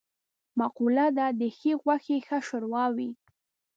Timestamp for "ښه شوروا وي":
2.27-3.09